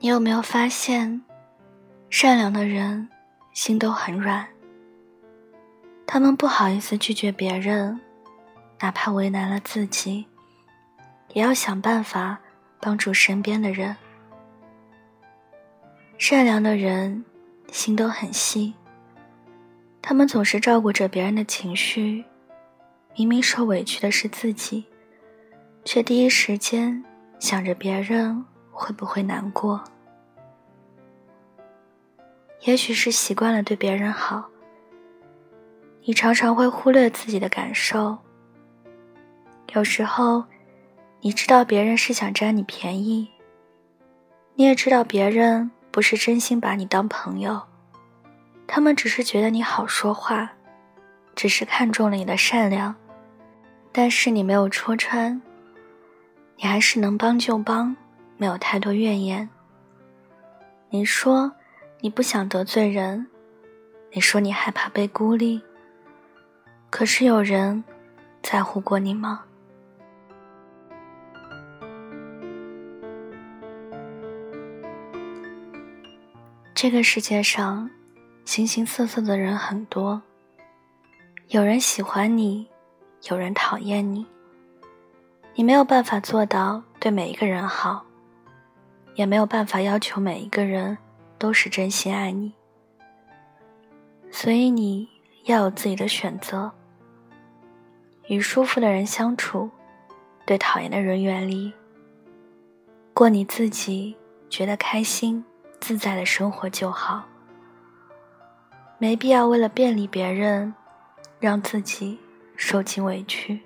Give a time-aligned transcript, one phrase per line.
[0.00, 1.20] 你有没有发现，
[2.08, 3.08] 善良的人
[3.52, 4.46] 心都很软，
[6.06, 7.98] 他们不好意思拒绝别人，
[8.78, 10.24] 哪怕为难了自己，
[11.32, 12.38] 也要想办法
[12.80, 13.96] 帮助身边的人。
[16.16, 17.24] 善良的人
[17.72, 18.74] 心都很细，
[20.00, 22.24] 他们总是照顾着别人的情绪，
[23.16, 24.84] 明明受委屈的是自己，
[25.84, 27.04] 却第一时间
[27.40, 28.44] 想着别人。
[28.78, 29.82] 会不会难过？
[32.60, 34.48] 也许是习惯了对别人好，
[36.04, 38.16] 你常常会忽略自己的感受。
[39.74, 40.44] 有时候，
[41.20, 43.28] 你知道别人是想占你便宜，
[44.54, 47.60] 你也知道别人不是真心把你当朋友，
[48.68, 50.52] 他们只是觉得你好说话，
[51.34, 52.94] 只是看中了你的善良，
[53.90, 55.42] 但是你没有戳穿，
[56.56, 57.96] 你还是能帮就帮。
[58.38, 59.50] 没有太多怨言。
[60.88, 61.52] 你说
[62.00, 63.26] 你不想得罪人，
[64.12, 65.60] 你说你害怕被孤立。
[66.88, 67.84] 可是有人
[68.42, 69.44] 在乎过你吗？
[76.74, 77.90] 这个世界上，
[78.44, 80.22] 形形色色的人很多。
[81.48, 82.68] 有人喜欢你，
[83.28, 84.24] 有人讨厌你。
[85.54, 88.07] 你没有办法做到对每一个人好。
[89.18, 90.96] 也没有办法要求每一个人
[91.40, 92.52] 都是真心爱你，
[94.30, 95.08] 所以你
[95.46, 96.70] 要有自己的选择。
[98.28, 99.68] 与舒服的人相处，
[100.46, 101.72] 对讨厌的人远离，
[103.12, 104.16] 过你自己
[104.48, 105.44] 觉得开心
[105.80, 107.24] 自在的生活就好。
[108.98, 110.72] 没必要为了便利别人，
[111.40, 112.16] 让自己
[112.54, 113.60] 受尽委屈。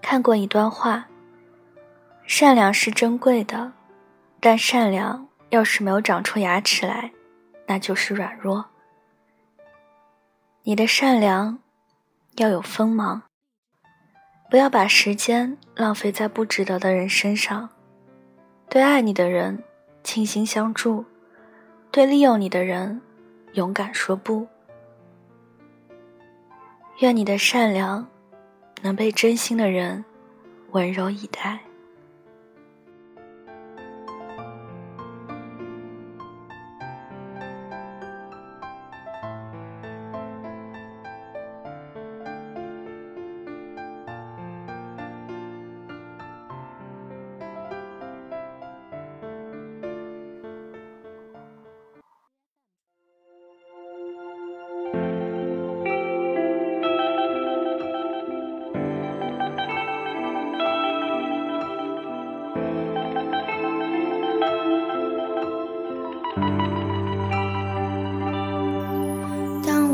[0.00, 1.04] 看过一段话。
[2.26, 3.72] 善良是珍贵的，
[4.40, 7.10] 但善良要是没有长出牙齿来，
[7.66, 8.66] 那就是软弱。
[10.64, 11.58] 你的善良
[12.36, 13.22] 要有锋芒，
[14.50, 17.70] 不要把时间浪费在不值得的人身上。
[18.68, 19.62] 对爱你的人
[20.02, 21.04] 倾心相助，
[21.92, 23.00] 对利用你的人
[23.52, 24.46] 勇敢说不。
[26.98, 28.06] 愿你的善良
[28.82, 30.04] 能被真心的人
[30.72, 31.60] 温柔以待。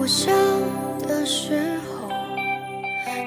[0.02, 0.32] 我笑
[1.06, 1.54] 的时
[1.86, 2.08] 候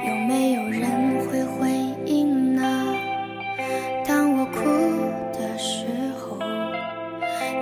[0.06, 1.70] 有没有人会回
[2.06, 2.94] 应呢
[4.06, 4.60] 当我哭
[5.32, 5.86] 的时
[6.20, 6.38] 候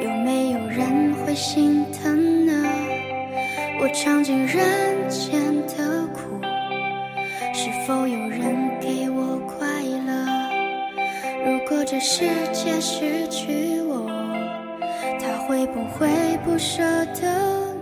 [0.01, 2.67] 有没有人会心疼呢？
[3.79, 6.41] 我尝尽人间的苦
[7.53, 9.67] 是否有人给我快
[10.07, 10.25] 乐？
[11.45, 14.09] 如果这世界失去我
[15.21, 16.09] 他会不会
[16.43, 16.81] 不舍
[17.13, 17.72] 得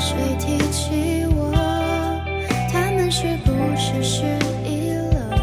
[0.00, 1.52] 谁提起我，
[2.72, 4.22] 他们是不是失
[4.64, 5.36] 忆了？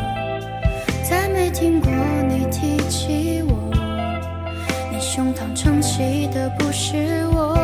[1.04, 1.92] 再没听过
[2.30, 3.70] 你提起我，
[4.92, 7.58] 你胸膛撑起的不是我。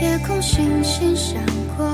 [0.00, 1.40] 夜空星星闪
[1.76, 1.86] 过，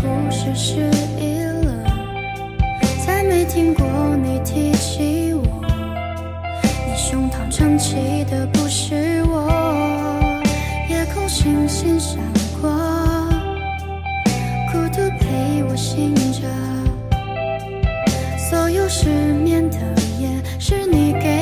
[0.00, 1.84] 不是失忆了
[3.06, 3.84] 再没听过
[4.16, 5.62] 你提起我。
[6.86, 10.40] 你胸膛撑起的不是我。
[10.88, 12.18] 夜空星星闪
[12.60, 12.70] 过
[14.72, 16.48] 孤独陪我醒着。
[18.38, 19.76] 所有失眠的
[20.18, 21.39] 夜是你给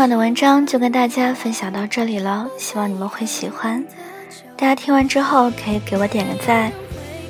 [0.00, 3.84] 晚的文章就跟大家分享到这里了，希望你们会喜欢。
[4.56, 6.72] 大家听完之后可以给我点个赞，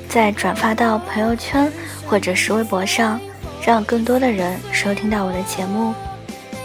[0.07, 1.69] 再转发到朋友圈
[2.07, 3.19] 或者是微博上，
[3.61, 5.93] 让更多的人收听到我的节目。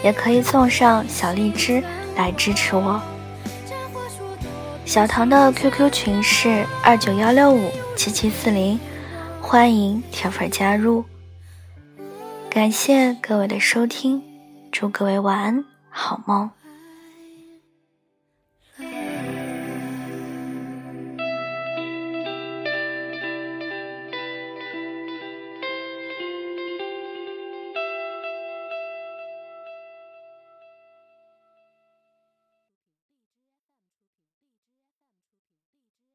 [0.01, 1.83] 也可以送上小荔枝
[2.15, 3.01] 来支持我。
[4.85, 8.79] 小唐的 QQ 群是二九幺六五七七四零，
[9.41, 11.03] 欢迎铁粉加入。
[12.49, 14.23] 感谢各位的收听，
[14.71, 15.65] 祝各位晚安，
[15.97, 16.56] 好梦。